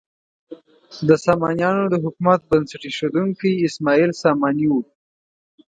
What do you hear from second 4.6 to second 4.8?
و.